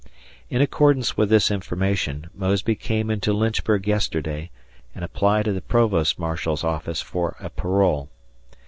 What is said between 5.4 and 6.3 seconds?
at the Provost